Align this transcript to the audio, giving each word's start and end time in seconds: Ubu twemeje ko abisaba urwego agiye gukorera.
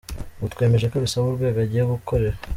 Ubu 0.39 0.47
twemeje 0.53 0.85
ko 0.89 0.95
abisaba 0.97 1.25
urwego 1.27 1.57
agiye 1.65 1.83
gukorera. 1.93 2.37